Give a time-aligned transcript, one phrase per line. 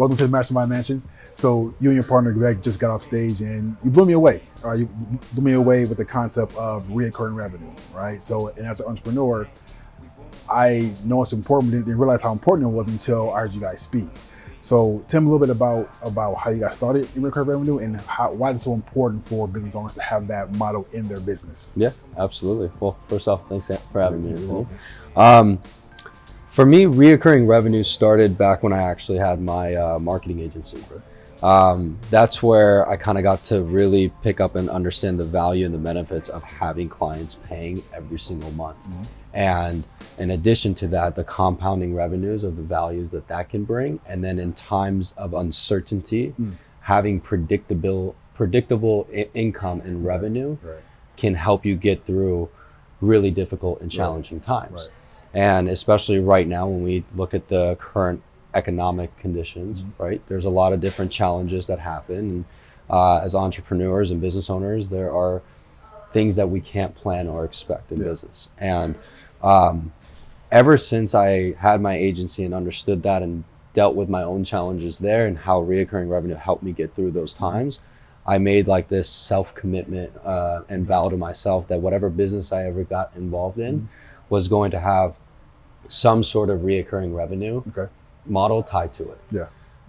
[0.00, 1.02] welcome to the Mastermind Mansion.
[1.34, 4.42] So you and your partner Greg just got off stage and you blew me away.
[4.64, 4.86] All right, you
[5.34, 8.22] blew me away with the concept of reoccurring revenue, right?
[8.22, 9.46] So, and as an entrepreneur,
[10.48, 13.60] I know it's important, but didn't realize how important it was until I heard you
[13.60, 14.08] guys speak.
[14.60, 17.78] So tell me a little bit about about how you got started in recurring revenue
[17.78, 21.20] and how, why it's so important for business owners to have that model in their
[21.20, 21.76] business.
[21.78, 22.70] Yeah, absolutely.
[22.80, 24.66] Well, first off, thanks for having me.
[25.14, 25.60] Um,
[26.60, 30.84] for me, reoccurring revenue started back when I actually had my uh, marketing agency.
[31.42, 35.64] Um, that's where I kind of got to really pick up and understand the value
[35.64, 38.76] and the benefits of having clients paying every single month.
[38.76, 39.02] Mm-hmm.
[39.32, 39.84] And
[40.18, 43.98] in addition to that, the compounding revenues of the values that that can bring.
[44.04, 46.56] And then in times of uncertainty, mm.
[46.82, 50.74] having predictable, predictable I- income and revenue right.
[50.74, 50.82] Right.
[51.16, 52.50] can help you get through
[53.00, 54.68] really difficult and challenging right.
[54.68, 54.90] times.
[55.32, 58.22] And especially right now, when we look at the current
[58.54, 60.02] economic conditions, mm-hmm.
[60.02, 60.22] right?
[60.28, 62.18] There's a lot of different challenges that happen.
[62.18, 62.44] And
[62.88, 65.42] uh, as entrepreneurs and business owners, there are
[66.12, 68.08] things that we can't plan or expect in yeah.
[68.08, 68.48] business.
[68.58, 68.96] And
[69.42, 69.92] um,
[70.50, 74.98] ever since I had my agency and understood that and dealt with my own challenges
[74.98, 77.78] there and how reoccurring revenue helped me get through those times,
[78.26, 82.64] I made like this self commitment uh, and vow to myself that whatever business I
[82.66, 83.86] ever got involved in mm-hmm.
[84.30, 85.14] Was going to have
[85.88, 87.92] some sort of reoccurring revenue okay.
[88.24, 89.18] model tied to it.
[89.30, 89.40] Yeah.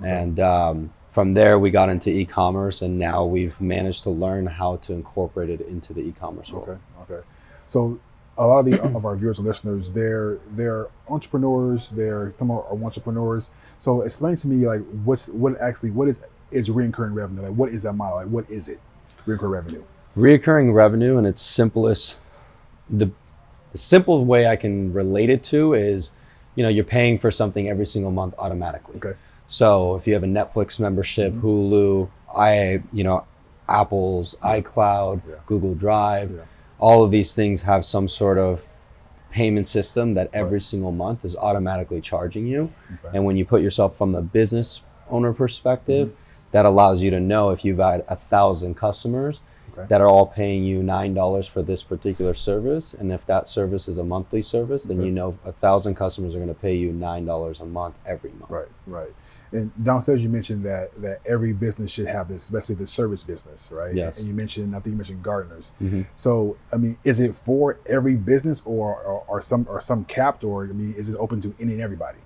[0.00, 0.10] Okay.
[0.10, 4.76] And um, from there, we got into e-commerce, and now we've managed to learn how
[4.78, 6.68] to incorporate it into the e-commerce world.
[6.68, 7.14] Okay.
[7.14, 7.26] Okay.
[7.66, 8.00] So
[8.38, 11.90] a lot of the of our viewers and listeners, they're they're entrepreneurs.
[11.90, 13.50] They're some are, are entrepreneurs.
[13.78, 17.42] So explain to me like what's what actually what is is recurring revenue?
[17.42, 18.18] Like what is that model?
[18.18, 18.78] Like what is it?
[19.26, 19.84] Recurring revenue.
[20.16, 22.16] Recurring revenue, in its simplest,
[22.88, 23.10] the
[23.72, 26.12] the simple way I can relate it to is,
[26.54, 28.96] you know, you're paying for something every single month automatically.
[28.96, 29.16] Okay.
[29.48, 31.46] So if you have a Netflix membership, mm-hmm.
[31.46, 33.26] Hulu, I, you know,
[33.68, 35.36] Apple's iCloud, yeah.
[35.46, 36.42] Google Drive, yeah.
[36.78, 38.66] all of these things have some sort of
[39.30, 40.62] payment system that every right.
[40.62, 42.72] single month is automatically charging you.
[43.04, 43.16] Okay.
[43.16, 46.50] And when you put yourself from the business owner perspective, mm-hmm.
[46.52, 49.40] that allows you to know if you've had a thousand customers,
[49.72, 49.86] okay.
[49.88, 52.94] that are all paying you nine dollars for this particular service.
[52.94, 55.06] And if that service is a monthly service, then okay.
[55.06, 58.30] you know a thousand customers are going to pay you nine dollars a month every
[58.32, 58.50] month.
[58.50, 59.10] Right, right.
[59.52, 63.70] And downstairs, you mentioned that that every business should have this, especially the service business,
[63.72, 63.94] right?
[63.94, 64.18] Yes.
[64.18, 65.72] And you mentioned, I think you mentioned gardeners.
[65.82, 66.02] Mm-hmm.
[66.14, 70.44] So, I mean, is it for every business, or, or or some or some capped,
[70.44, 72.20] or I mean, is it open to any and everybody?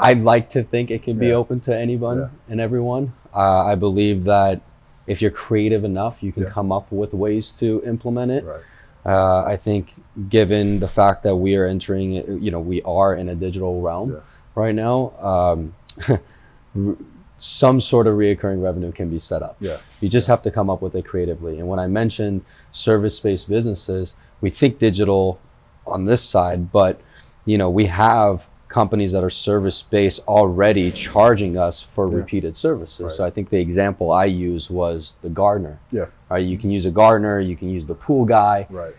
[0.00, 1.20] I'd like to think it can yeah.
[1.20, 2.28] be open to anyone yeah.
[2.48, 3.12] and everyone.
[3.34, 4.62] Uh, I believe that
[5.08, 6.50] if you're creative enough, you can yeah.
[6.50, 8.44] come up with ways to implement it.
[8.44, 8.60] Right.
[9.06, 9.94] Uh, I think,
[10.28, 14.12] given the fact that we are entering, you know, we are in a digital realm
[14.12, 14.20] yeah.
[14.54, 15.12] right now.
[15.18, 15.74] Um,
[17.38, 19.56] some sort of reoccurring revenue can be set up.
[19.60, 19.78] Yeah.
[20.00, 21.58] You just have to come up with it creatively.
[21.58, 25.40] And when I mentioned service-based businesses, we think digital
[25.86, 27.00] on this side, but
[27.44, 32.16] you know, we have companies that are service based already charging us for yeah.
[32.16, 33.00] repeated services.
[33.00, 33.12] Right.
[33.12, 35.80] So I think the example I use was the gardener.
[35.90, 36.06] Yeah.
[36.28, 36.44] Right.
[36.44, 38.66] You can use a gardener, you can use the pool guy.
[38.68, 38.94] Right.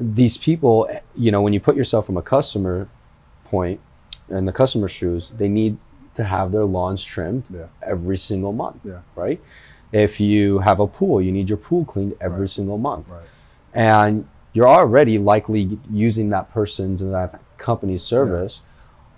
[0.00, 2.88] These people, you know, when you put yourself from a customer
[3.44, 3.80] point
[4.28, 5.76] and the customer shoes, they need
[6.14, 7.66] to have their lawns trimmed yeah.
[7.82, 8.80] every single month.
[8.82, 9.02] Yeah.
[9.14, 9.40] Right.
[9.92, 12.50] If you have a pool, you need your pool cleaned every right.
[12.50, 13.08] single month.
[13.08, 13.26] Right.
[13.74, 18.62] And you're already likely using that person's and that company's service.
[18.64, 18.72] Yeah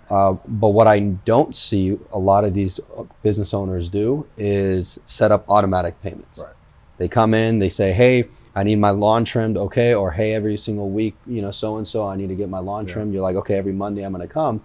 [0.09, 2.79] uh, but what I don't see a lot of these
[3.21, 6.39] business owners do is set up automatic payments.
[6.39, 6.53] Right.
[6.97, 10.57] They come in, they say, "Hey, I need my lawn trimmed, okay?" Or, "Hey, every
[10.57, 12.93] single week, you know, so and so, I need to get my lawn yeah.
[12.93, 14.61] trimmed." You're like, "Okay, every Monday I'm going to come."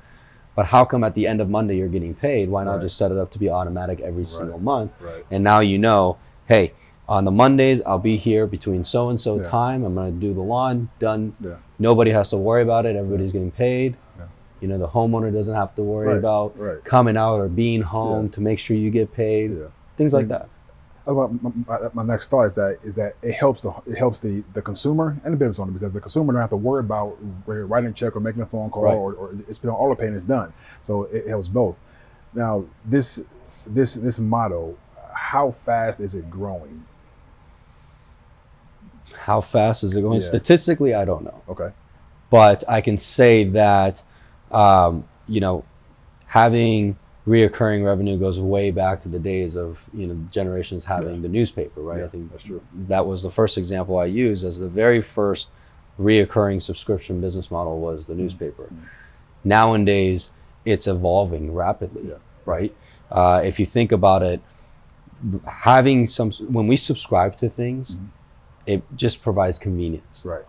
[0.57, 2.49] But how come at the end of Monday you're getting paid?
[2.49, 2.83] Why not right.
[2.83, 4.29] just set it up to be automatic every right.
[4.29, 4.93] single month?
[5.31, 6.17] And now you know,
[6.47, 6.73] hey,
[7.09, 9.85] on the Mondays I'll be here between so and so time.
[9.85, 10.91] I'm going to do the lawn.
[11.01, 11.37] Done.
[11.41, 11.57] Yeah.
[11.79, 12.97] Nobody has to worry about it.
[12.97, 13.97] Everybody's getting paid.
[14.61, 16.83] You know, the homeowner doesn't have to worry right, about right.
[16.85, 18.33] coming out or being home yeah.
[18.33, 19.53] to make sure you get paid.
[19.53, 19.67] Yeah.
[19.97, 20.49] Things like that.
[21.07, 21.29] My,
[21.67, 24.63] my, my, next thought is that is that it helps the it helps the, the
[24.63, 27.93] consumer and the business owner because the consumer don't have to worry about writing a
[27.93, 28.95] check or making a phone call right.
[28.95, 30.51] or, or, it's been all the payment is done.
[30.81, 31.79] So it helps both.
[32.33, 33.29] Now this
[33.67, 34.79] this this model,
[35.13, 36.83] how fast is it growing?
[39.13, 40.21] How fast is it going?
[40.21, 40.27] Yeah.
[40.27, 41.43] Statistically, I don't know.
[41.51, 41.71] Okay.
[42.31, 44.03] But I can say that
[44.55, 45.65] um, you know,
[46.27, 46.97] having
[47.27, 51.21] reoccurring revenue goes way back to the days of you know generations having yeah.
[51.21, 52.01] the newspaper, right?
[52.01, 52.63] Yeah, I think that's true.
[52.89, 55.51] That was the first example I used as the very first
[55.99, 58.23] reoccurring subscription business model was the mm-hmm.
[58.23, 58.65] newspaper.
[58.65, 58.85] Mm-hmm.
[59.45, 60.31] Nowadays,
[60.65, 62.19] it's evolving rapidly, Yeah.
[62.45, 62.75] right?
[63.11, 64.41] Uh, if you think about it,
[65.47, 68.09] having some when we subscribe to things, Mhm.
[68.67, 70.23] it just provides convenience.
[70.25, 70.45] Right.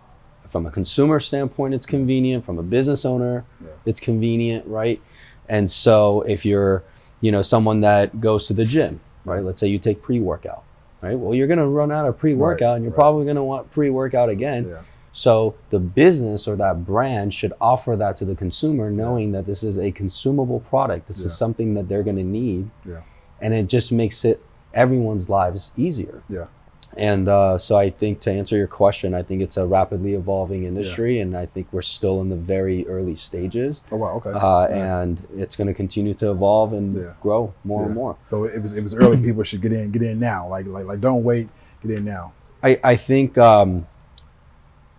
[0.48, 2.44] From a consumer standpoint, it's convenient.
[2.44, 3.70] From a business owner, Yeah.
[3.86, 5.00] It's convenient, right?
[5.48, 6.82] And so if you're,
[7.20, 9.38] you know, someone that goes to the gym, right?
[9.38, 9.46] Mm-hmm.
[9.46, 10.64] Let's say you take pre-workout,
[11.00, 11.18] right?
[11.18, 12.98] Well, you're gonna run out of pre-workout, and you're right.
[12.98, 14.68] probably gonna want pre-workout again.
[14.68, 14.82] Yeah.
[15.12, 19.62] So the business or that brand should offer that to the consumer, knowing that this
[19.62, 21.08] is a consumable product.
[21.08, 21.26] This Yeah.
[21.26, 23.00] is something that they're going to need, Yeah.
[23.40, 24.42] and it just makes it
[24.74, 26.22] everyone's lives easier.
[26.28, 26.48] Yeah.
[26.96, 30.64] And uh, so I think to answer your question, I think it's a rapidly evolving
[30.64, 33.82] industry, and I think we're still in the very early stages.
[33.92, 34.16] Oh wow.
[34.16, 34.30] Okay.
[34.30, 34.92] Uh, Nice.
[35.02, 37.12] And it's going to continue to evolve and Yeah.
[37.20, 38.16] grow more and more.
[38.24, 39.20] So it was it was early.
[39.20, 40.48] People should get in, get in now.
[40.48, 41.48] Like like like don't wait.
[41.82, 42.32] Get in now.
[42.62, 43.86] I, I think um,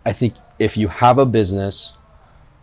[0.06, 1.94] I think if you have a business,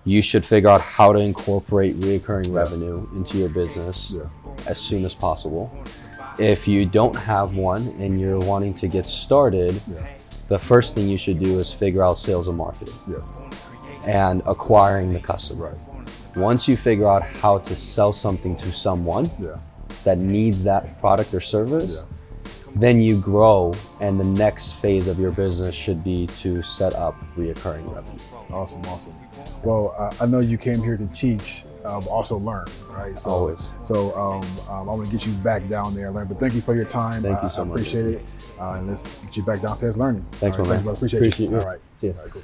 [0.04, 2.60] you should figure out how to incorporate recurring Yeah.
[2.60, 4.22] revenue into your business Yeah.
[4.66, 5.72] as soon as possible.
[6.38, 10.00] If you don't have one and you're wanting to get started, Yeah.
[10.48, 13.46] the first thing you should do is figure out sales and marketing Yes.
[14.04, 15.76] and acquiring the customer.
[16.36, 19.56] Once you figure out how to sell something to someone Yeah.
[20.02, 22.40] that needs that product or service, Yeah.
[22.74, 27.14] then you grow and the next phase of your business should be to set up
[27.38, 28.18] reoccurring revenue
[28.52, 28.82] Awesome.
[28.86, 29.14] Awesome.
[29.64, 33.18] Well, I know you came here to teach, but also learn, right?
[33.18, 36.26] So always So um, um, I'm gonna get you back down there, and learn.
[36.28, 37.22] But thank you for your time.
[37.22, 37.74] Thank you so I much.
[37.76, 38.24] appreciate it.
[38.58, 40.26] Uh, and let's get you back downstairs learning.
[40.40, 40.82] Thanks, All right, man.
[40.82, 40.96] brother.
[40.96, 41.56] Appreciate, Appreciate you.
[41.56, 41.60] you.
[41.60, 41.80] All right.
[41.96, 42.42] see you All right, cool.